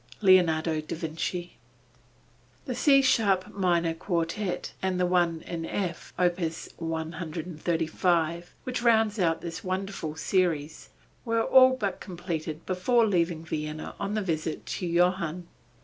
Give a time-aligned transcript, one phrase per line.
[0.23, 1.49] LEONARDO DA VINCI.
[2.65, 9.41] The C sharp minor Quartet and the one in F, opus 135, which rounds out
[9.41, 10.89] this wonderful series,
[11.23, 15.47] were all but completed before leaving Vienna on the visit to Johann.